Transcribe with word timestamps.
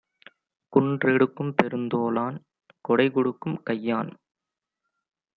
குன்றெடுக்கும் 0.73 1.51
பெருந்தோளான் 1.55 2.37
கொடைகொடுக்கும் 2.85 3.57
கையான்! 3.69 4.11